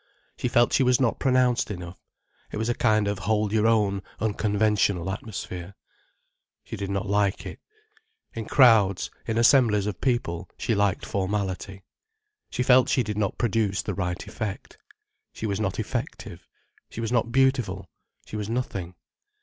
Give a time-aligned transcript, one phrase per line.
[0.35, 1.99] She felt she was not pronounced enough.
[2.51, 5.75] It was a kind of hold your own unconventional atmosphere.
[6.63, 7.59] She did not like it.
[8.33, 11.83] In crowds, in assemblies of people, she liked formality.
[12.49, 14.75] She felt she did not produce the right effect.
[15.33, 16.47] She was not effective:
[16.89, 17.87] she was not beautiful:
[18.25, 18.95] she was nothing.